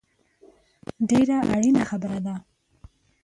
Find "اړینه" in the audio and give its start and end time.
1.55-1.83